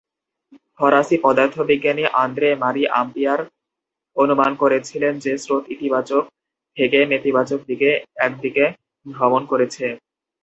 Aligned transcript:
ফরাসি 0.79 1.15
পদার্থবিজ্ঞানী 1.23 2.03
André-Marie 2.23 2.83
ampere 2.87 3.39
অনুমান 4.17 4.51
করেছিলেন 4.55 5.13
যে 5.19 5.33
স্রোত 5.37 5.63
ইতিবাচক 5.75 6.23
থেকে 6.77 6.99
নেতিবাচক 7.11 7.59
দিকে 7.69 7.89
এক 8.25 8.33
দিকে 8.41 8.63
ভ্রমণ 9.05 9.41
করেছে। 9.51 9.85